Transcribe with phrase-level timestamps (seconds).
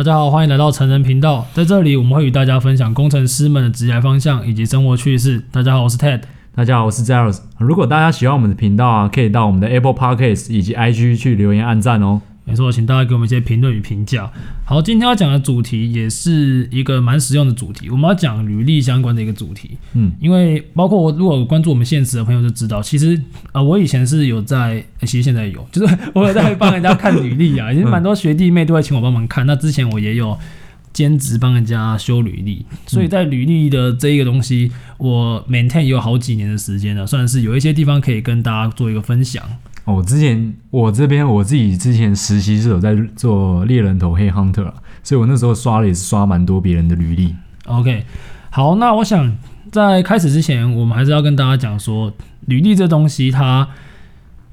[0.00, 5.42] 大家好，欢迎来到成人频道，在这里我们会与大家分享工程师们的职业方向以及生活趣事。
[5.52, 6.22] 大家好，我是 Ted。
[6.54, 7.40] 大家好，我是 Zeros。
[7.58, 12.22] 如果大家喜欢我们的频道啊，可以到我们的 Apple Podcast 以及 IG 去留言按赞哦。
[12.50, 14.30] 没错，请大家给我们一些评论与评价。
[14.64, 19.78] 好，今天要讲的主题也是一个蛮实用的主题，我们要讲履历相关的一个主题。
[19.94, 23.14] 嗯，因为包括我如果关注我们现实的朋友就知道，其实
[23.52, 29.46] 啊、呃，我以前是有在，其实现在有， 就是我有在帮人家看履历啊， 其实蛮多学弟妹都会请我帮忙看。
[29.46, 30.36] 那之前我也有
[30.92, 39.42] 兼职帮人家修履历，所以在履历的这一个东西，我 maintain 也有好几年的时间了，算是有一些地方可以跟大家做一个分享。
[39.90, 44.72] 哦，之前我这边我自己之前实习是有在做猎人头黑 hunter，
[45.02, 47.34] 所以我那时候刷了也是刷蛮多别人的履历。
[47.66, 48.04] OK，
[48.50, 49.36] 好，那我想
[49.72, 52.12] 在开始之前，我们还是要跟大家讲说，
[52.46, 53.68] 履历这东西它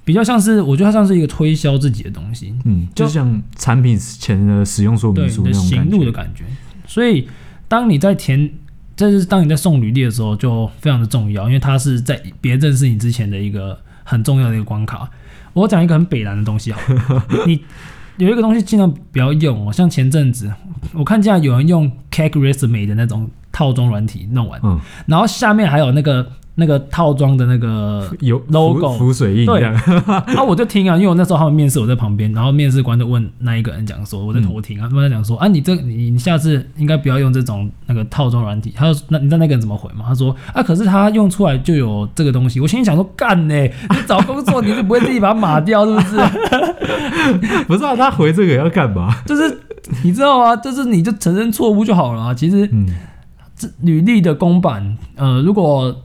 [0.03, 6.43] 比较像是，我觉得它像是一个推销自己的东西，嗯，就，就像产品前的使用说明书那种行路的感觉。
[6.85, 7.27] 所以
[7.67, 8.49] 当你在填，
[8.95, 15.09] 这是当你在送履历的时候，就非常的重要，因为它是在别人认识你之前的一个很重要的一个关卡。
[15.61, 16.79] 我讲一个很北蓝的东西好，
[17.45, 17.63] 你
[18.17, 20.51] 有一个东西尽量不要用哦，像前阵子
[20.93, 26.31] 我看见有人用 Cake Resume 的那种套装软体弄完，嗯，然后下面还有那个。
[26.59, 38.73] 那个套装的那个有 logo 浮水印，对，然后 我就听啊，因为我那时候他们面试，我在旁边，然后面试官就问那一个人讲说，我在偷听啊，他们在讲说啊，你这你你下次应该不要用这种那个套装软体。
[38.75, 40.05] 他说那你知道那个人怎么回吗？
[40.07, 42.59] 他说啊，可是他用出来就有这个东西。
[42.59, 46.17] 我心里想说干呢、欸，你找工作你是不会自己把它码掉是不是？
[47.67, 49.13] 不是啊，他回这个要干嘛？
[49.27, 49.59] 就是
[50.03, 50.55] 你知道吗？
[50.55, 52.33] 就是你就承认错误就好了啊。
[52.33, 52.87] 其实，嗯，
[53.55, 55.95] 这履历的公版，呃，如果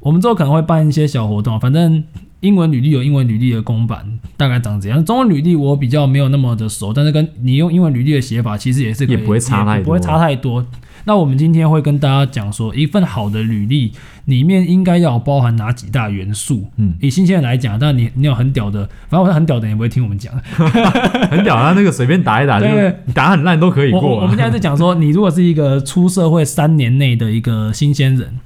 [0.00, 2.02] 我们之后可能会办一些小活动，反正
[2.40, 5.04] 英文履历有英文履历的公版，大概长怎样？
[5.04, 10.64] 中文履历我比较没有那么的熟，但是跟你用英文履历的写法其实也是可以，也不会差太多，不会差太多。
[11.04, 13.92] 那我们今天会跟大家讲说，一份好的履历
[14.24, 16.66] 里面应该要包含哪几大元素？
[16.76, 20.32] 嗯，以新鲜人来讲，但你你有很屌的，反正我是很屌的，也不会听我们讲，
[21.30, 24.16] 很屌啊，那个随便打一打就，对你打很烂都可以过。
[24.16, 28.38] 我们现在在讲说，你如果是一个出社会三年内的一个新鲜人。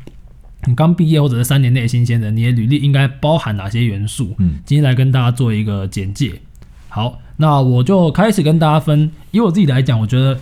[0.67, 4.35] 你刚毕业或者是三年内新鲜的，你的履历应该包含哪些元素？
[4.39, 6.41] 嗯，今天来跟大家做一个简介。
[6.89, 9.11] 好，那我就开始跟大家分。
[9.31, 10.39] 以我自己来讲，我觉得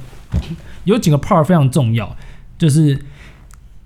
[0.85, 2.17] 有几个 part 非常重要，
[2.59, 2.99] 就是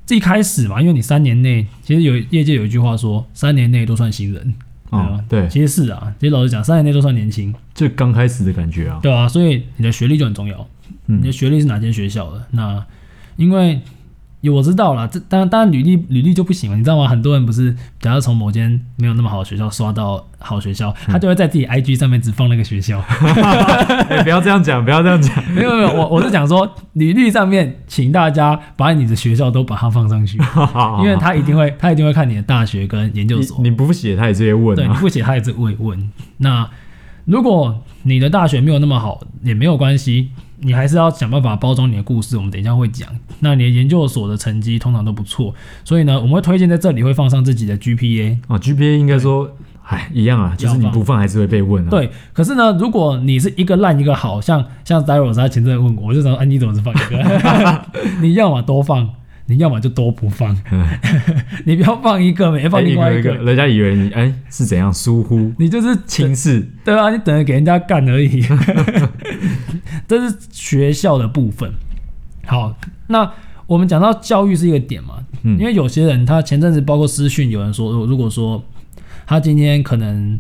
[0.08, 4.54] 一开始嘛，因为你三年内，其实有业界有一句话说，三年内都算新人。
[4.90, 9.00] 哦，对，其实是啊，其实老实讲，三年内都算年轻，就刚开始的感觉啊。
[9.02, 10.68] 对啊，所以你的学历就很重要。
[11.06, 12.44] 嗯，你的学历是哪间学校的？
[12.50, 12.84] 那
[13.36, 13.80] 因为。
[14.42, 17.08] 我知道了，这当然当然履历履历就不行了，你知道吗？
[17.08, 23.00] 很多人不是，假如从某间没有那么好的学校刷到好学校，他就会在自己 IG 上面只放那个学校。
[23.00, 25.34] 欸、 不要这样讲，不要这样讲。
[25.52, 30.38] 没有没有，我我是讲说，履历上面请大家把你的学校都把它放上去，
[31.02, 33.56] 因为他一定会他一定会看你的大学跟研究所。
[33.62, 34.82] 你，你不写，他也直接问、啊。
[34.82, 36.10] 对，你不写，他也是会问。
[36.36, 36.68] 那
[37.26, 40.30] 如果你的大学没有那么好，也没有关系。
[40.58, 43.06] 你还是要想办法包装你的故事，我们等一下会讲。
[43.40, 45.54] 那你的研究所的成绩通常都不错，
[45.84, 48.58] 所以呢，我们会推荐在这里会放上自己的 GPA 哦。
[48.58, 49.50] GPA 应该说，
[49.82, 51.90] 哎，一样啊，就是你不放还是会被问啊。
[51.90, 57.84] 对，可是呢，如果你是一个烂一个好，像像 Zeros 他前阵问我，我就说，哎，你怎么是放一个？
[58.22, 59.06] 你要么多放。
[59.48, 60.56] 你要么就都不放，
[61.64, 68.44] 你不要放一个，没放另外一个，人家以为你哎、欸、是怎样疏忽，你就是轻视，对啊，你等着给人家干而已。
[70.08, 71.72] 这是学校的部分。
[72.44, 72.76] 好，
[73.06, 73.30] 那
[73.68, 78.60] 我们讲到教育是一个点嘛，嗯、因为有些人他前阵子包括私讯有人说，如果说
[79.26, 80.36] 他今天可能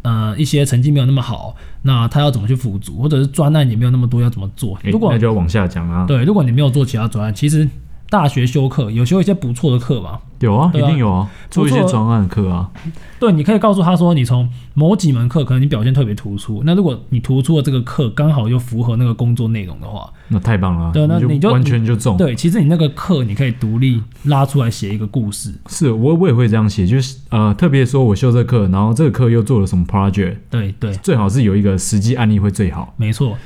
[0.00, 4.78] 呃一些成绩没有那么好，那他要怎么去辅助，或者是专案也没有那么多要怎么做？
[4.84, 6.06] 如果、欸、那就要往下讲啊。
[6.06, 7.68] 对，如果你没有做其他专案，其实。
[8.08, 10.20] 大学修课有修一些不错的课吧？
[10.40, 12.70] 有啊，一定有啊，做一些专案课啊。
[13.18, 16.62] 对，你可以告诉他说，你从某几门课可能你表现特别突出。
[16.66, 20.92] 那如果你突出的这个课刚好又符合那个工作内容的话，那太棒了。
[20.92, 22.16] 对，那你就完全就中。
[22.18, 25.54] 对，其实你那个课你可以独立拉出来写一个故事。
[25.68, 30.36] 是我我也会这样写，就是呃，特别说我修这课，然后这个课又做了什么 project。
[30.50, 32.94] 对对，最好是有一个实际案例会最好。
[32.98, 33.36] 没错。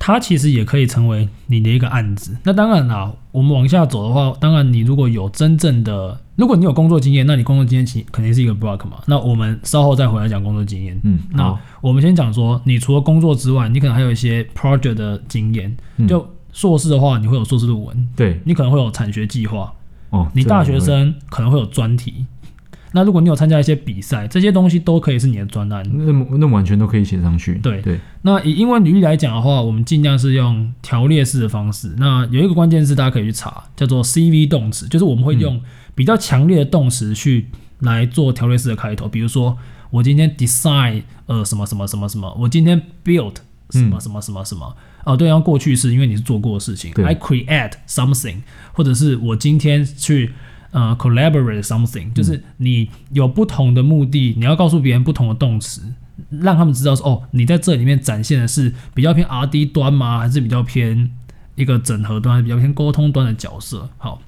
[0.00, 2.34] 它其实也可以成为你的一个案子。
[2.42, 8.96] 那当然啦，我们往下走的话，当然你如果有真正的，如果你有工作经验，那你工作经验其肯定是一个 block 嘛。
[9.06, 10.98] 那我们稍后再回来讲工作经验。
[11.04, 15.76] 嗯，那我们先讲说，你除了工作之外，你可能还有一些 project 的经验。
[16.08, 18.08] 就硕士的话，你会有硕士论文。
[18.16, 19.70] 对，你可能会有产学计划。
[20.08, 22.24] 哦，你大学生可能会有专题。
[22.92, 25.84] 那如果你有参加一些比赛，这些东西都可以是你的专案。
[25.92, 27.54] 那那完全都可以写上去。
[27.62, 28.00] 对对。
[28.22, 31.94] 那以英文履历来讲的话，我们尽量是用条列式的方式。
[31.98, 35.60] 那有一个关键字大家可以去查，叫做 CV 动词，就是我们会用
[35.94, 37.46] 比较强烈的动词去
[37.78, 39.08] 来做条列式的开头。
[39.08, 39.56] 比如说，
[39.90, 43.34] 我今天 design 呃什么什么什么什么，我今天 build
[43.70, 44.76] 什么什么什么什么。
[45.04, 46.92] 嗯、哦，对，用过去式，因为你是做过的事情。
[47.04, 48.38] I create something，
[48.72, 50.32] 或者是我今天去。
[50.72, 55.82] 呃，collaborate something，就是你有不同的目的，你要告诉别人不同的动词，
[56.30, 60.20] 让他们知道说，哦，你在这里面展现的是比较偏 R&D 端吗？
[60.20, 61.10] 还是比较偏
[61.56, 63.88] 一个整合端，还是比较偏沟通端的角色？
[63.98, 64.22] 好，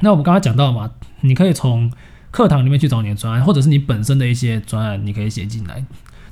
[0.00, 0.90] 那我们刚刚讲到嘛，
[1.22, 1.90] 你可以从
[2.30, 5.84] 课堂里面去找你的专案，或者是你本身的一些专案，你可以写进来。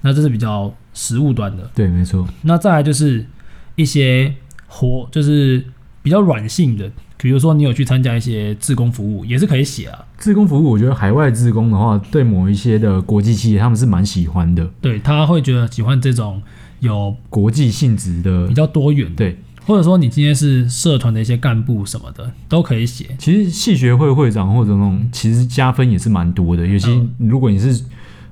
[0.03, 1.69] 那这是比较实务端的。
[1.75, 2.27] 对，没错。
[2.43, 3.27] 那再来就是
[3.75, 4.33] 一些
[4.69, 5.65] 活，就是
[6.03, 6.91] 比较软性的。
[7.23, 10.05] 比如说，你有去参加一些志工服务，也是可以写啊。
[10.19, 14.69] 志工服务，我觉得海外志工的话，对某一些的国际企业，他们是蛮喜欢的。
[14.81, 16.41] 对，他会觉得喜欢这种
[16.81, 19.15] 有国际性质的，比较多元。
[19.15, 19.37] 对，
[19.67, 23.15] 或者说你今天是社团的一些干部什么的，都可以写。
[23.19, 26.67] 其实系学会会长或者那种，其实加分也是蛮多的。
[26.67, 27.85] 尤其如果你是。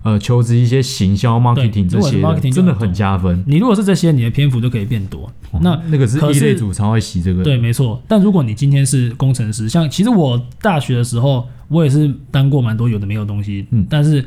[0.02, 3.42] 呃，求职一些行销、marketing 这些的，真的很加分。
[3.46, 5.30] 你如果是这些，你的篇幅就可以变多。
[5.50, 7.42] 哦、那那个是一类组常会洗这个。
[7.42, 8.00] 对，没错。
[8.06, 13.66] 但如果你今天是工程师，像其实我大学的时候，我也是当过蛮多有的没有东西。
[13.70, 13.86] 嗯。
[13.90, 14.24] 但是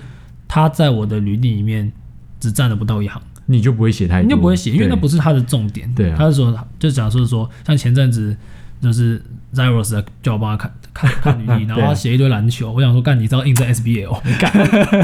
[0.48, 1.92] 他在我的履历里面
[2.40, 3.22] 只占了不到一行。
[3.46, 4.24] 你就不会写太多。
[4.24, 5.92] 你就不会写，因为那不是他的重点。
[5.96, 6.16] 对、啊。
[6.18, 8.36] 他是说，就假设说，像前阵子。
[8.82, 9.22] 就是
[9.54, 12.72] Zeros 叫我帮他看看看履历， 然后他写一堆篮球。
[12.72, 14.52] 我想说，干，你知道印在 SBL，你干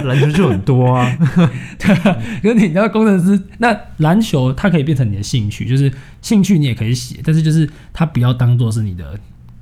[0.05, 1.15] 篮球就很多啊。
[1.77, 5.91] 对啊，可是你知道工程师，那篮球它可以变成你的兴趣，就是
[6.21, 9.17] 兴趣你也可以写，但是就是它不要当做是你的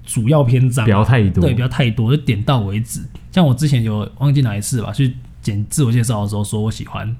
[0.05, 3.01] 主要篇章，不要太多，对，不要太多，就点到为止。
[3.31, 7.13] 像我之前有忘记哪一次吧，去简自我介绍的时候说我喜欢，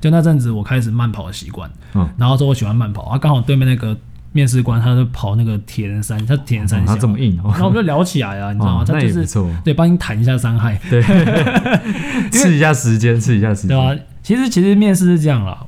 [0.00, 3.96] 就那阵子我开始慢跑的习惯，嗯，然后说我喜欢慢跑，啊，刚好对面那个。
[4.32, 8.84] 面试官他就跑那个铁人三，他铁人三项，他这么硬，然后我们就聊起来啊，你知道吗？
[8.86, 9.26] 他就是
[9.64, 11.02] 对，帮你谈一下伤害，对，
[12.32, 13.96] 试一下时间，试一下时间，对啊？
[14.22, 15.58] 其实其实面试是这样啦。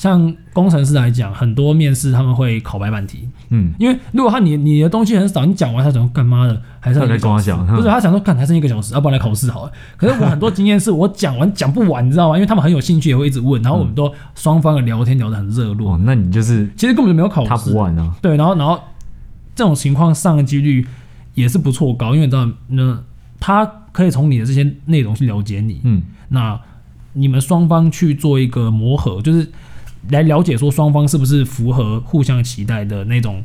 [0.00, 9.72] 像工程师来讲，很多面试他们会考白板题，嗯，因为如果他你你的东西很少，你讲完他想干嘛的，还是要来跟我讲，不是他想说，看还剩一个小时，要不然来考试好了。
[9.98, 12.34] 可是我很多经验是我讲完讲不完，你知道吗？
[12.34, 15.92] 因为他们很有兴趣，也会一直问，然后我们都双方的聊天聊得很热络。
[15.92, 18.14] 哦，那你就是其实根本就没有考试，他不完啊。
[18.22, 18.80] 对，然后然后
[19.54, 20.86] 这种情况上的几率
[21.34, 22.98] 也是不错高，因为你知道，那
[23.38, 26.00] 他可以从你的这些内容去了解你，嗯，
[26.30, 26.58] 那
[27.12, 29.46] 你们双方去做一个磨合，就是。
[30.08, 33.44] 来了解说双方是不是符合互相期待的那种，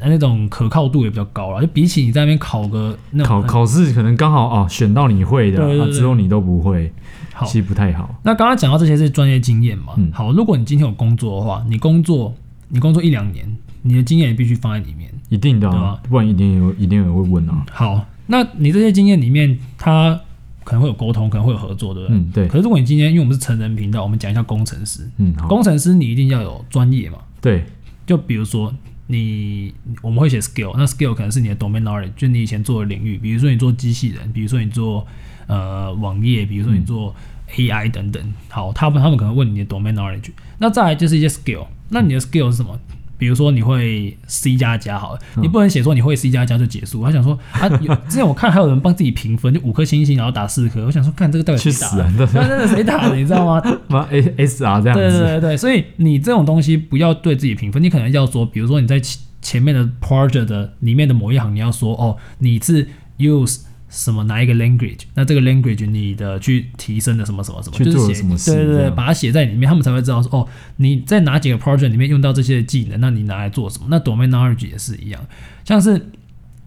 [0.00, 1.60] 那种可靠度也比较高了。
[1.60, 6.92] 就比起你在那边考个那考考试，可能刚好哦选到你会的，对对对，之后你都不会，
[7.32, 8.14] 好，其实不太好。
[8.22, 9.94] 那刚刚讲到这些是专业经验嘛？
[9.96, 12.34] 嗯，好，如果你今天有工作的话，你工作
[12.68, 15.98] 你工作一两年，你的经验也必须放在里面，一定的，啊？
[16.08, 17.64] 不然一定有一定有人会问啊。
[17.70, 20.20] 好，那你这些经验里面，它。
[20.66, 22.16] 可能会有沟通，可能会有合作，对不对？
[22.18, 22.48] 嗯，对。
[22.48, 25.08] 可是如果你今天，因为我们是成人频道，我们讲一下工程师。
[25.18, 27.18] 嗯，工程师你一定要有专业嘛？
[27.40, 27.64] 对。
[28.04, 28.74] 就比如说
[29.06, 29.72] 你，
[30.02, 33.16] 我们会写 skill，那 skill 可能是你的 domain knowledge，就你以前做的领域。
[33.16, 35.06] 比如说你做机器人，比如说你做
[35.46, 37.14] 呃网页，比如说你做
[37.54, 38.20] AI 等等。
[38.48, 40.30] 好，他们他们可能问你的 domain knowledge。
[40.58, 42.76] 那再来就是一些 skill，那你的 skill 是什么？
[43.18, 47.04] 比如说你会 C 加加好了，你不能写说你会 C 加加就结束。
[47.04, 50.84] 他想说啊，有 之前我看还有人帮自己评分，就五颗星星，然后打四颗。
[50.84, 52.28] 我想说，看这个到底谁打的？
[52.34, 53.16] 那那是谁打的？
[53.16, 53.62] 你知道吗？
[53.88, 55.02] 妈 A S R 这样子。
[55.02, 63.60] 对对对对，所以你这种东西不要对自己评分，你可能要说，比如说你在前前面的 project 的里面的某一行，你要说哦，你是 use。
[63.88, 65.00] 什么哪一个 language？
[65.14, 73.86] 那这个 language 你的去提升的什么什么什么，就是写对对对，把它写在里面，他们才会知道说哦，你在哪几个 project 里面用到这些技能，那你拿来做什么？
[73.88, 75.24] 那 domain knowledge 也是一样，
[75.64, 76.10] 像是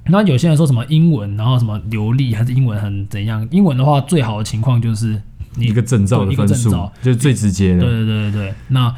[0.05, 3.47] 那有些人说什么英文，然后什么流利还是英文很怎样？
[3.51, 5.21] 英文的话，最好的情况就是
[5.55, 6.71] 你一个证照的分数，
[7.01, 7.81] 就是最直接的。
[7.81, 8.95] 对对对对对，那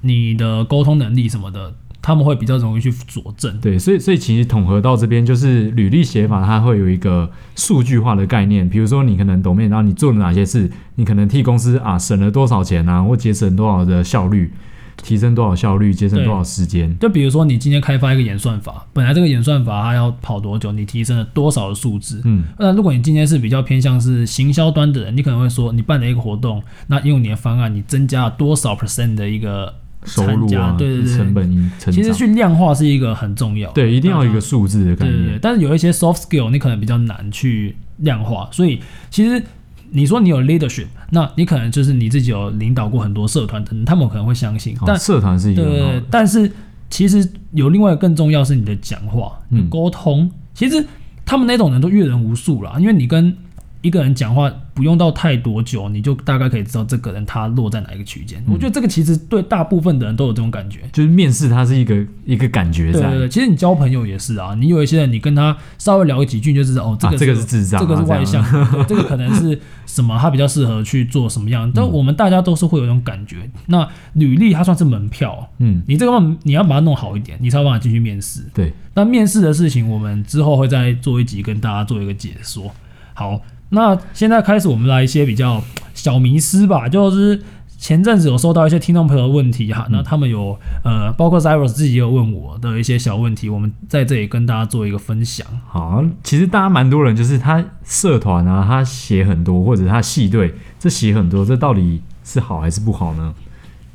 [0.00, 1.74] 你的沟通能力什么的。
[2.08, 8.66] 他们会比较容易去佐证，对，所以所以其实统合到这边就是履历写法，它会有一个数据化的概念。
[8.66, 14.50] 比如说你可能 domain，然后你做了哪些事，你可能替公司啊省了多少钱啊，或节省多少的效率，
[14.96, 16.98] 提升多少效率，节省多少时间。
[16.98, 22.22] 就比如说你今天开发一个演算法，本来这个演算法它要跑多久，你提升了多少的数字？
[22.24, 29.74] 嗯，那如果你今天是比较偏向是行销端的人，你可能会说你办了一个活动，那用你的方案，你增加了多少 percent 的一个。
[30.04, 35.16] 收入啊，对对对，成本成其实去量化是一个很重要，对，一定要有一个数字的概念。
[35.16, 39.42] 对对对，但是有一些 soft skill 你可能比较难去量化，所以其实
[39.90, 44.76] 你说你有 leadership，那你可能就是你自己有领导过很多社团等等，他们可能会相信。
[44.86, 46.50] 但社团是一个对，但是
[46.90, 49.38] 其实有另外一个更重要是你的讲话、
[49.68, 50.30] 沟通。
[50.54, 50.84] 其实
[51.24, 53.36] 他们那种人都阅人无数啦，因为你跟
[53.80, 58.40] 一个人讲话不用到太多久，你就大概可以知道这个人他落在哪一个区间。
[58.46, 63.00] 嗯、我觉得这个其实对大部分的人都有这种感觉，就是面试它是一个一个感觉在。
[63.00, 68.44] 对对对，其实你交朋友也是啊，你有一些人你跟他稍微聊几句就知道哦，这个这个是智障，这个是外向，
[68.88, 71.70] 这个可能是什么，他比较适合去做什么样。
[71.72, 73.36] 但我们大家都是会有一种感觉。
[73.44, 78.42] 嗯、那履历它算是门票，嗯，你这个你要把它弄好一点，你才有办法进去面试。
[78.52, 82.72] 对，那面试的事情我们之后会再做一集跟大家做一个解说。
[83.14, 83.40] 好。
[83.70, 85.62] 那现在开始，我们来一些比较
[85.94, 86.88] 小迷思吧。
[86.88, 87.42] 就是
[87.76, 95.46] 前阵子有收到一些听众朋友的问题哈，那他们有呃，包括 Cyrus 自己也有问我的一些小问题，我们在这里跟大家做一个分享。
[95.66, 103.34] 好，其实大家蛮多人就是他社团啊，他写很多，或者他系队这写很多，这到底是好还是不好呢？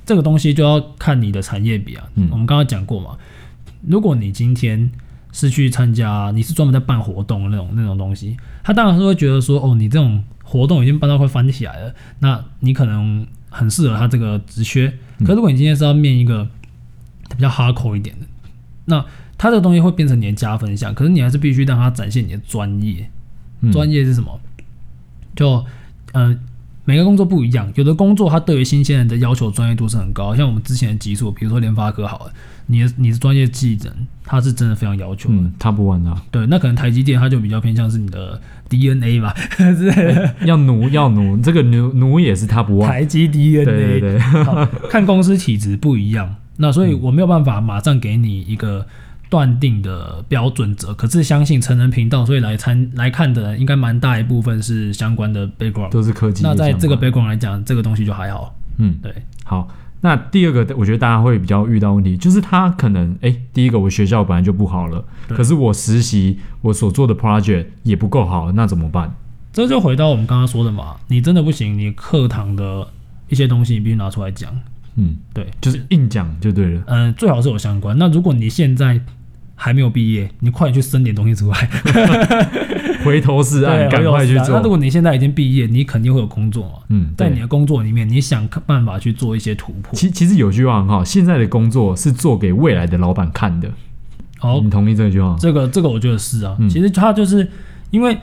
[0.05, 2.03] 这个东西就要看你的产业比啊。
[2.15, 3.17] 嗯，我们刚刚讲过嘛，
[3.87, 4.91] 如果你今天。
[5.33, 14.93] 是去参加，你是专门在办活动的那种那种东西，他当然是会觉得说，哦，你这种活动已经办到快翻起来了，那你可能很适合他这个职缺。
[15.25, 16.47] 可如果你今天是要面一个
[17.35, 18.25] 比较 hardcore 一点的，
[18.85, 19.03] 那
[19.37, 23.09] 他这个东西会变成你的加分项，可是你还是必须让他展现你的专业。
[23.71, 24.39] 专业是什么？
[25.35, 25.65] 就
[26.13, 26.39] 嗯。
[26.85, 32.31] 每个工作不一样，有的工作它对于新鲜人的要求专业度是很高，像我们之前的集数，比如说联发科好了，
[32.67, 33.93] 你的你的专业技能，
[34.25, 35.35] 它是真的非常要求的。
[35.35, 36.21] 嗯，他不玩啊。
[36.29, 42.89] 对，那可能台积电它就比较偏向是你的 DNA 吧， 是、欸、要奴要奴，这个奴奴也是他不玩。
[42.89, 44.19] 台积 DNA，对对对，
[44.89, 48.85] 看公司体质不一样，那所以我没有办法马上给你一个。
[49.33, 56.43] 断定的标准者，可是相信成人频道，所以来参来看的人应该蛮大一部分是相关的 background，都是科技。
[56.43, 58.55] 那在这个 background 来讲，这个东西就还好。
[58.77, 59.11] 嗯，对。
[59.43, 59.67] 好，
[60.01, 69.15] 那第二个，我觉得大家会比较遇到问题，就是他可能，哎、欸，第一个我学校本来就不好了，可是我实习我所做的 project 也不够好，那怎么办？
[69.51, 72.87] 这就回到我们刚刚说的嘛，你真的不行，你课堂的
[73.29, 74.53] 一些东西你必须拿出来讲。
[74.95, 76.83] 嗯，对，就是硬讲就对了。
[76.85, 77.97] 嗯、呃，最好是有相关。
[77.97, 79.01] 那如果你现在
[79.63, 81.69] 还没有毕业，你快点去生点东西出来，
[83.05, 84.49] 回头是岸，赶快去做。
[84.49, 86.73] 那如果你现在已经毕业，你肯定会有工作嘛？
[86.89, 89.93] 嗯，在你的工作里面，你想办法去做一些突破。
[89.93, 93.69] 其其实有句话很好，现在的工作是做给未来的老板看的。
[94.37, 95.37] 好，你同意这句话？
[95.39, 96.57] 这个这个我觉得是啊。
[96.59, 97.49] 嗯、其实他就是
[97.91, 98.17] 因为。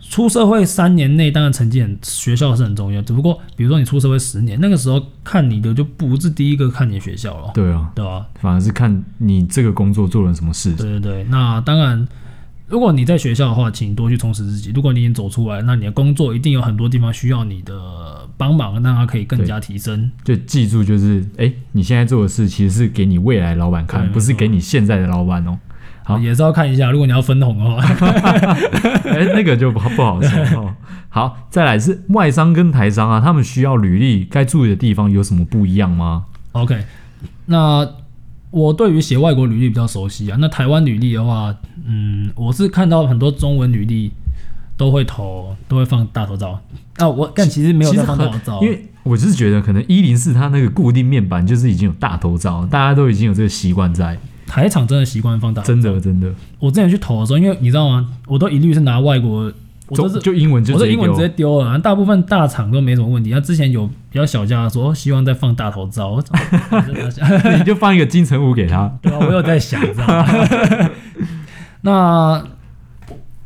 [0.00, 3.02] 出社会三年内，当然成绩很，学校是很重要。
[3.02, 7.50] 只不过，比如说你出社会十年，那个时候看你的就不是第一个看你的学校了。
[7.52, 8.26] 对啊，对吧？
[8.40, 10.74] 反而是看你这个工作做了什么事。
[10.74, 12.06] 对对对，那当然，
[12.68, 14.70] 如果你在学校的话，请多去充实自己。
[14.74, 17.74] 如果你已经走出来，那你的工作一定有很多地方需要你的
[18.36, 20.10] 帮忙，让它可以更加提升。
[20.24, 25.58] 就记住，就是哎，你现在做的事其实是给你未来老板看，不是给你现在的老板哦。
[26.08, 27.82] 好，也是要看一下，如果你要分红的话，
[29.04, 30.74] 哎、欸，那个就不不好说 哦。
[31.10, 36.82] 好，再来是外商跟台商啊，他们需要履历该注意的地方有什么不一样吗？OK，
[37.44, 37.86] 那
[38.50, 40.38] 我对于写外国履历比较熟悉啊。
[40.40, 44.10] 那台湾履历的话，嗯，我是看到很多中文履历
[44.78, 46.58] 都会投，都会放大头照
[46.96, 47.06] 啊。
[47.06, 54.16] 我但其实没有在放大头照，因为我就是觉得可能一零四它那个固定面板就是已经有大头照，大家都已经有这个习惯在。
[54.48, 56.32] 台厂真的习惯放大，真的真的。
[56.58, 58.08] 我之前去投的时候，因为你知道吗？
[58.26, 59.52] 我都一律是拿外国，
[59.88, 61.78] 我都是就英文就我英文直接丢了。
[61.78, 63.30] 大部分大厂都没什么问题。
[63.30, 66.24] 他之前有比较小家的说希望再放大头照，我
[67.58, 68.90] 你就放一个金城武给他。
[69.02, 70.26] 对啊，我有在想，知道吗？
[71.82, 72.42] 那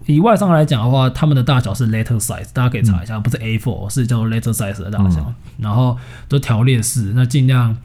[0.06, 5.21] 以外商来讲的话，他们的大小是 letter size，大家可以查一下，嗯、不是 A4，是叫做 letter size 的大小。
[5.21, 5.97] 嗯、然后
[6.28, 7.76] 都条列式，那尽量。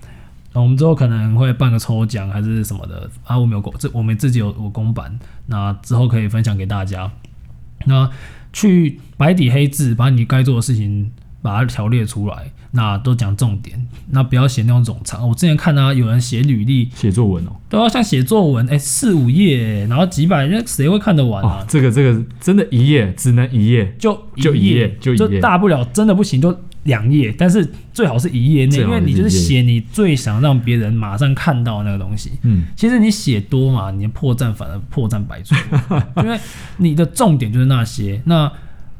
[0.54, 7.12] 我们之后可能会办个抽奖还是什么的啊，我们有公这我们自己有有公版，那之后可以分享给大家。
[7.86, 8.10] 那
[8.52, 11.12] 去白底黑字把你该做的事情
[11.44, 15.30] 把它条列出来，那都讲重点，那不要写那种冗长。
[15.30, 21.60] 我之前看啊有人写履历写作文哦，都要像写作文，哎，四五页，然后几百，那谁会看得完啊？
[21.62, 26.58] 哦、这个这个真的一页只能一页，就就一页就一页，就大不了真的不行就。
[26.88, 32.32] 两页，但是最好是一页内，因为你就是写你最想让别人马上看到那个东西。
[32.42, 35.54] 嗯，其实你写多嘛，你的破绽反而破绽百出，
[36.24, 36.40] 因为
[36.78, 38.20] 你的重点就是那些。
[38.26, 38.52] 那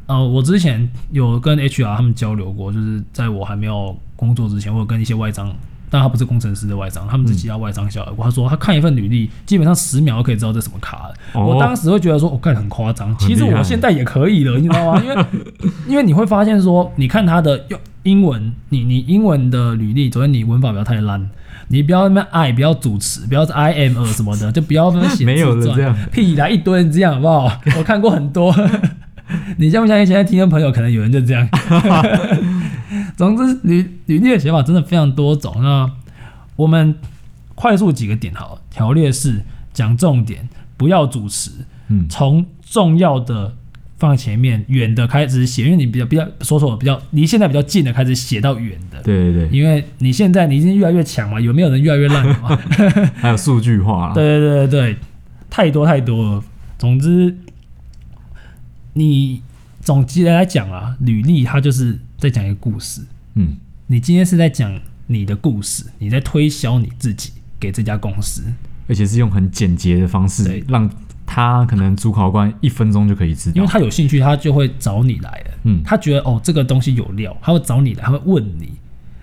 [0.06, 5.54] 呃，我之前有跟 HR 他们交流过，就是在我还没有工作之前，我有跟一些外商
[5.90, 8.14] 但他不是工程师的外商，他们是其他外商小的。
[8.18, 13.16] 他说他看一份履历，基本上十秒就可以知道这什么卡我当时会觉得说，我、哦、看很夸张。
[13.18, 15.02] 其实我现在也可以了，你知道吗？
[15.06, 15.26] 因为
[15.90, 21.30] 因为你会发现说，你看他的用英文，你你英文的履历，首先你文法不要太烂，
[21.68, 27.62] 你不要那么爱，不要主持，不要是 I am a 什么的，就不要那么写 没有这样屁来一堆这样好不好？
[27.78, 28.54] 我看过很多。
[29.58, 30.06] 你相不相信？
[30.06, 31.46] 现在听众朋友可能有人就这样。
[33.18, 35.54] 总之，履履历的写法真的非常多种。
[35.62, 35.92] 那
[36.56, 36.96] 我们
[37.54, 39.42] 快速几个点好了，条列式
[39.74, 41.52] 讲重点，不要主持。
[41.90, 43.56] 嗯，从重要的
[43.98, 49.02] 放在前面，远的开始写，因为你比较比较说说比较离现在比较近的开始写到远的。
[49.02, 52.56] 对对对，因为你现在你已经越来越强嘛，有没有人越来越烂嘛？
[53.16, 54.14] 还有数据化。
[54.14, 54.98] 对对对对，
[55.50, 56.44] 太多太多了。
[56.78, 57.36] 总之。
[58.94, 59.44] 你
[59.80, 63.04] 总结来讲啊，履历它就是在讲一个故事。
[63.36, 68.42] 嗯，你今天是在讲你的故事，你在推销你自己给这家公司，
[68.88, 70.90] 而且是用很简洁的方式，让
[71.26, 73.56] 他可能主考官一分钟就可以知道。
[73.56, 75.52] 因为他有兴趣，他就会找你来了。
[75.64, 78.72] 嗯，他觉得哦，这个东西有料，他会找你来，他会问你。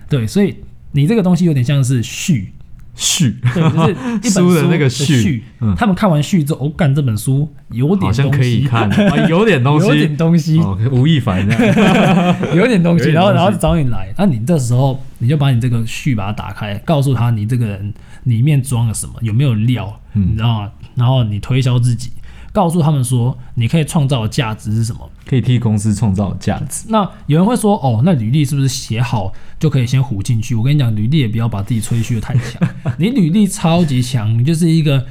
[0.07, 0.55] 对，所以
[0.91, 2.51] 你这个东西有点像是序。
[2.95, 5.43] 序，对，就是一本 书的那个序。
[5.59, 10.59] 嗯，他们看完序之后，我、哦、干这本书有点东西，好像可以看，啊、 有点东西，有点东西。
[10.59, 20.71] 哦、吴亦凡这样，有点东西，然后然后找你来，那、啊、你这时候你就把你这个序把它打开，告诉他你这个人里面装了什么，有没有料，嗯、你知道吗？
[20.95, 22.11] 然后你推销自己。
[22.55, 25.11] 告诉他们说，你可以创造的价值是什么？
[25.27, 26.85] 可以替公司创造的价值。
[26.87, 30.55] 那有人会说，哦，那履历是不是写好就可以先糊进去？
[30.55, 32.65] 我跟你讲，履历也不要把自己吹嘘的太强。
[32.97, 35.05] 你履历超级强，你就是一个，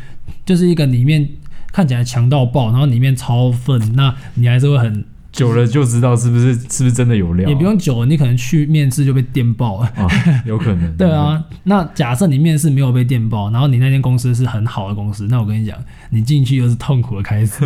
[0.46, 1.28] 就是一个里面
[1.70, 5.04] 看起来强到爆，然后里面超愤，那你还是会很。
[5.34, 10.08] 久了就知道是不是是不是真的有料，啊，也不用久了，你可能去面试就被电爆了， 哦，
[10.46, 10.90] 有可能。
[10.96, 15.76] 对啊，那假设你面试没有被电爆，然后你那间公司是很好的公司，那我跟你讲，
[16.10, 17.64] 你进去又是痛苦的开始。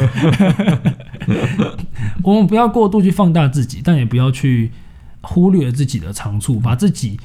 [2.25, 4.73] 我们不要过度去放大自己，但也不要去
[5.21, 7.21] 忽略自己的长处，把自己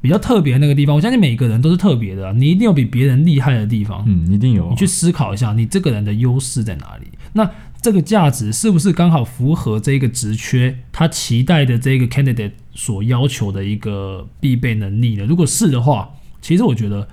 [0.00, 4.68] 比较特别的那个地方，我相信每个人都是特别的，你一定有比别人厉害的地方，嗯，一定有。
[4.70, 7.06] 你去思考一下，你这个人的优势在哪里？
[7.32, 7.50] 那。
[7.82, 15.24] 这个价值是不是刚好符合这个职缺他期待的这个 candidate 所要求的一个必备能力呢？
[15.24, 16.10] 如果是的话，
[16.42, 17.06] 其实我觉得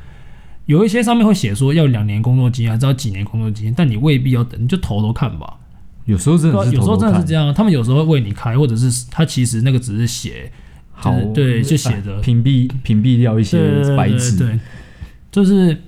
[0.65, 5.57] 有一些上面会写说要两年工作经验，还是要几年工作经验，但你未必要等，你就投投看吧。
[6.05, 10.51] 有时候真的是有时候真的是这样，他们有时候会为你开，或者是他其实那个只是写，
[10.91, 13.59] 好，对，就写着屏蔽屏蔽掉一些
[13.95, 14.59] 白纸，对，
[15.31, 15.83] 就是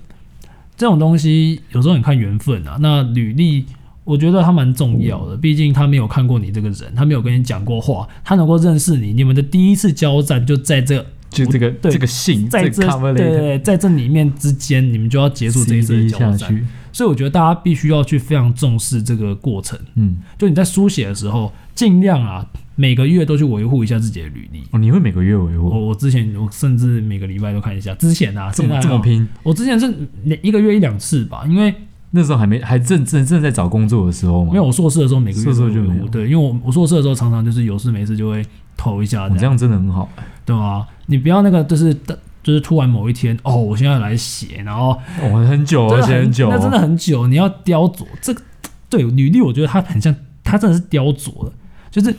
[0.78, 3.66] 这种东西有时候你看缘分啊，那履历。
[4.06, 16.66] 我觉得他蛮重要的，毕竟他没有看过你这个人，他没有跟你讲过话，他能够认识你，你们的第一次交战就在这，就这个对这个信，在这，这对，对对，在这里面之间，你们就要结束这一次的交战。
[16.94, 19.78] 所以我觉得大家必须要去非常重视这个过程。
[19.96, 24.62] 嗯，就你在书写的时候，尽量啊，每个月都去维护一下自己的履历。
[24.72, 25.68] 哦，你会每个月维护？
[25.68, 27.94] 我我之前我甚至每个礼拜都看一下。
[27.96, 29.28] 之前啊，这么这么拼？
[29.42, 29.92] 我之前是
[30.44, 31.74] 一个月一两次吧，因为。
[32.16, 36.08] 那时候还没还正正正在找工作的时候嘛，没有我硕士的时候每个月硕士就没有。
[36.08, 38.44] 对，因为我我硕士的时候常常就是有事没事就会
[38.76, 40.10] 投一下这样，哦，这样真的很好，
[40.46, 41.94] 对啊，你不要那个就是
[42.42, 48.42] 就是突然某一天哦，我现在来写，然后哦很久而且很，很久，那真的很久，你要雕琢这个
[48.90, 51.52] 对履历，我觉得它很像，它真的是雕琢的，
[51.92, 52.16] 就是。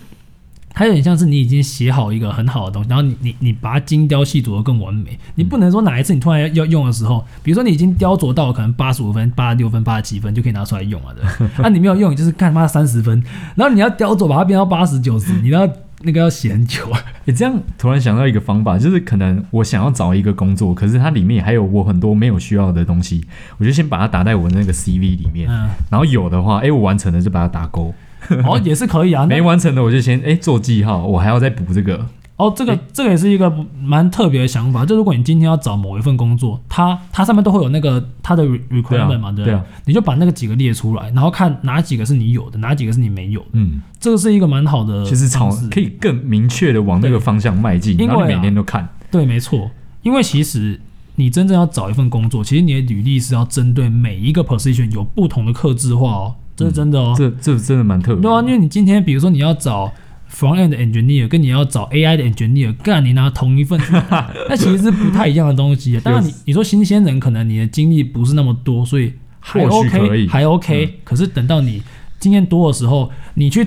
[0.76, 5.18] 它有点像是你已经写好一个很好的东西，然后你你你把它精雕细琢的更完美。
[5.34, 11.22] 你不能说哪一次你突然要要用的时候，比如说你已经雕琢到可能八十五分、八十六分、八十七分就可以拿出来用了的，
[11.56, 15.66] 那、 啊、你没有用，你就是干妈三十分，然后你要雕琢把它变到八十九十，你要
[16.02, 17.00] 那个要写很久啊。
[17.24, 23.24] 你这样突然想到一个方法，就是可能我想要找一个工作，可是它里面还有我很多没有需要的东西，
[23.56, 27.94] 我就先把它打在我的那个 CV 里面，嗯、然后有的话，哎，我完成了就把它打勾。
[28.44, 29.26] 哦，也是可以啊。
[29.26, 32.06] 没完成的我就先哎、欸、做记号，我还要再补这个。
[32.36, 34.84] 哦，这个、欸、这个也是一个蛮特别的想法。
[34.84, 39.64] 就如果你今天要找某一份工作，它它上面都会有那个它的 requirement 嘛，对，对，对啊。
[39.86, 43.46] 你就把那个几个列出来，然后看哪几个是你有的，哪几个是你没有的。
[43.52, 48.86] 嗯，这个是一个蛮好的，其实朝可以更明确的往那个方向迈进，因为每天都看。
[49.10, 49.70] 对，没错。
[50.02, 50.78] 因为其实
[51.14, 56.34] 你真正要找一份工作，其实你的履历是要针对每一个 position 有不同的克制化哦。
[56.56, 58.22] 这是真的哦，这这真的蛮特别。
[58.22, 59.92] 对啊，因为你今天比如说你要找
[60.32, 63.78] front end engineer，跟你要找 AI 的 engineer，干你拿同一份，
[64.48, 66.00] 那其实是不太一样的东西。
[66.00, 71.00] 当然你你说新鲜人可能你的经历不是那么多，所以还 OK 还 OK。
[71.04, 71.82] 可是等到你
[72.18, 73.66] 经验多的时候，你去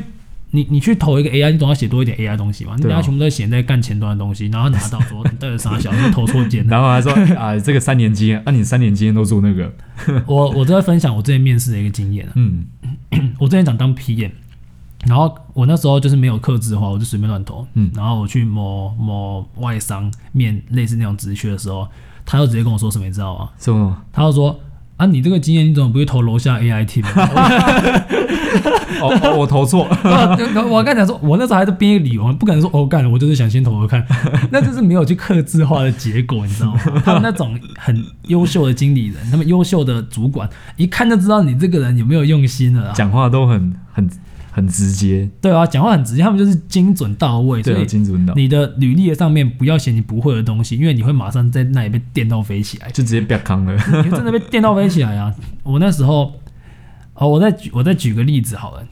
[0.51, 2.73] 你你去投一个 AI，你总要写多一点 AI 东西嘛？
[2.75, 9.71] 你等下全部都写在干前端的东西，然后拿到说你带着傻小子投错件，然后还说啊，这个三年经验，那、啊、你三年经验都做那个？
[10.25, 12.65] 我我都在分享我之前面试的一个经验嗯，
[13.39, 14.31] 我之前想当 PM，
[15.05, 17.67] 然后我那时候就是没有克制的话，我就随便乱投。
[17.75, 21.87] 嗯，然后我去某某外商面类似那种职缺的时候，
[22.25, 23.49] 他就直接跟我说什么，你知道吗？
[23.59, 24.01] 什么？
[24.11, 24.59] 他就说。
[24.99, 27.05] 啊，你这个经验，你怎么不会投楼下 AI team？
[28.99, 29.87] 哦，哦，我投错。
[30.69, 34.05] 我刚才说，我那时候还是编一个理由，不可能说哦干了，我就是想先投投看，
[34.51, 36.81] 那就是没有去克制化的结果，你知道吗？
[37.05, 42.91] 他们那种很优秀的经理人，他们优秀的主管，一看就知道你这个人有没有用心了。
[42.93, 44.09] 讲话都很很。
[44.51, 47.61] 很直接，对啊，讲话很直接，他们就是精准到位。
[47.61, 48.33] 对啊，精准到。
[48.33, 53.73] 你的履历的上面不要写你不会的东西，因为你会马上在那里被电到飞起来，就直接别康了。
[54.03, 55.33] 你真的被电到飞起来啊！
[55.63, 56.33] 我那时候，
[57.13, 58.87] 哦，我再举我再举个例子好了，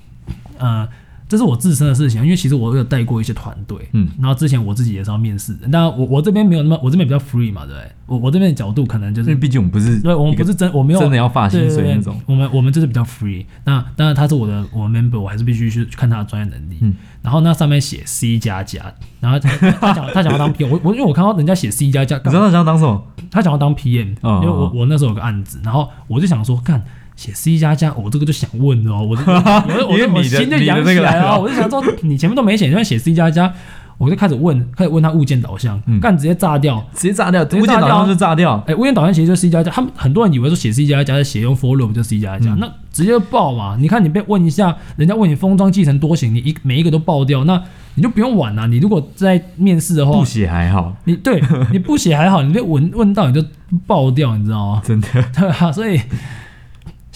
[0.60, 0.88] 呃。
[1.27, 7.91] 这是我自身的事情，因为其实我有带过一些团队，嗯，然后之前我自己也是要面试的，但我我这边没有那么，我这边比较 free 嘛，对不对？
[8.05, 13.45] 我我这边的角度可能就是，因为毕竟我们不是，对，我们不是真，我没有真的要发薪水那种，我们我们就是比较 free。
[13.65, 16.77] 那当然他是我的我们 member，我还是必须去看他的专业能力。
[16.79, 23.03] 嗯，然后那上面写 C 加加，然后他他想他想要当 PM，我我因为我看到人家写 C 加加，你知道他想要当什么？
[23.29, 26.81] 他想要当 PM，因为我我那时候有个案子，然后我就想说看。
[27.17, 33.51] 写 C 加加，我这个就想问哦，我就 我我我心就痒起来了，我就想说你前面都没写，你现在写 C 加加，
[33.97, 47.60] 我就开始问，开始问他物件导向，干直接炸掉，直接炸掉，物件导向就炸掉，哎，物件导向其实就是 C 加加，他们很多人以为说写 C 加加是写用 for loop 就 C 加加，那直接爆嘛，你看你被问一下，人家问你封装继承多型，你一每一个都爆掉，那
[47.95, 53.43] 你就不用玩了，你如果在面试的话，不写还好，你对你不写还好，你被问问到你就
[53.88, 54.82] 爆掉，你知道吗？
[54.86, 55.99] 真的，对啊，所以。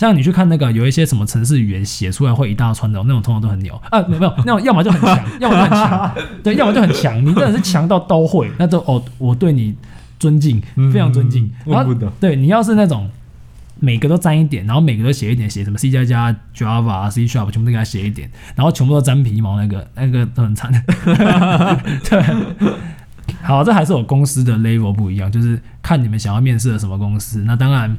[0.02, 7.24] 像你去看那个有一些什么城市语言写出来会一大串的那种，通常都很牛啊，没有没有那种，要么就很强， 要么就很强，对，要么就很强。
[7.24, 9.76] 你真的是强到都会，那都哦，我对你
[10.18, 10.60] 尊敬，
[10.92, 11.46] 非常尊敬。
[11.68, 13.08] 嗯、然后对你要是那种
[13.80, 20.72] 每个都沾一点，然后每个都写一点，写什么 C 加加、Java、C Sharp 全部都给他写一点，然后全部都沾皮毛，那个那个都很惨。
[22.10, 22.24] 对，
[23.44, 27.44] 好，这还是我公司的 level 不一样，就是看你们想要面试的什么公司。
[27.44, 27.96] 那当然。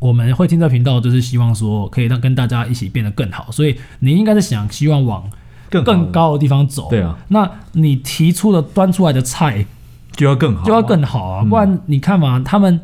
[0.00, 5.30] 我们会听这频道，就是希望说可以让跟大家一起变得更好，所以你应该是想希望往
[5.70, 6.88] 更高的地方走。
[6.90, 9.64] 对啊，那你提出的端出来的菜
[10.12, 11.44] 就要更好，就要更好啊！
[11.44, 12.80] 不然你看嘛，他们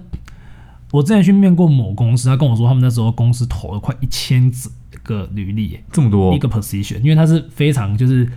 [0.92, 4.52] 我之前去面过某公司，他跟我说他们那时候公司投了快一千
[5.02, 8.31] 个履历，这么多一个 position，因为他是非常就是。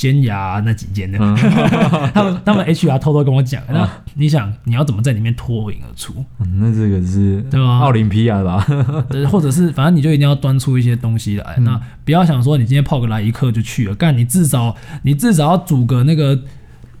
[0.00, 1.36] 尖牙那几间的，嗯、
[2.14, 6.24] 他们他们 HR 偷偷跟我讲，那你想你要怎么在里面脱颖而出？
[6.38, 7.80] 嗯、那这个是对吧？
[7.80, 8.66] 奥林匹亚吧，
[9.30, 11.56] 或者是反正你就一定要端出一些东西来。
[11.58, 16.38] 嗯、那不要想说你今天泡个来一客就去了，干你至少你至少要煮个那个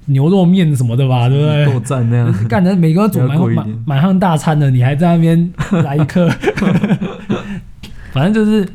[0.04, 1.72] 牛肉面什么的吧，对不对？
[1.72, 6.28] 够赞那样， 干的每个煮满满满汉大餐的，你还在那边来一客，
[8.12, 8.68] 反正就是。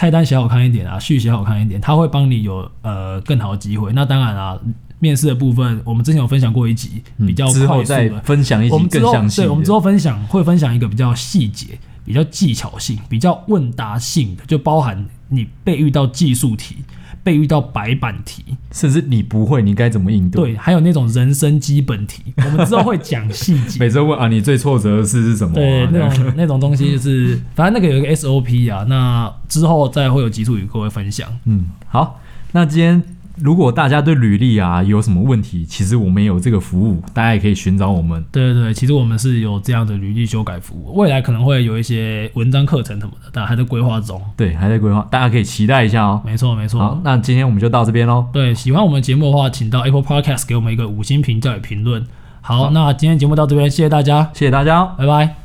[0.00, 3.92] 菜单写好看一点啊，序写好看一点，他会帮你有呃更好的机会。
[3.92, 4.58] 那当然啊，
[4.98, 9.42] 面试的部分我们之前有分享过一集，比较快速的，之后再分享一集更详细。
[9.42, 16.76] 对，我们之后分享会分享一个比较细节、比较技巧性、比较问答性的，就包含你被遇到技术题。
[17.22, 20.52] 被遇到白板题，甚至你不会，你该怎么应对？
[20.52, 23.78] 对，还有那种人生基本题，我们之后会讲细节。
[23.84, 25.54] 每周问啊，你最挫折的事是什么、啊？
[25.56, 31.28] 对，那种那种东西就是， 反正那个有一个 SOP 啊，那之后再会有集数与各位分享。
[31.44, 32.20] 嗯，好，
[32.52, 33.02] 那今天。
[33.42, 38.24] 如果大家对履历啊有什么问题，其实我们也有这个服务，大家也可以寻找我们。
[38.30, 44.20] 对对对，其实我们是有这样的履历修改服务，未来可能会有一些文章课程什么的，但还在规划中。
[44.36, 46.22] 对，还在规划，大家可以期待一下哦。
[46.24, 46.80] 没错没错。
[46.80, 48.26] 好，那今天我们就到这边喽。
[48.32, 52.04] 对，喜欢我们节目的话，请到 Apple Podcast 给我们一个五星评价与评论。
[52.42, 55.36] 好，好，那今天节目到这边，谢谢大家，谢谢大家，拜拜。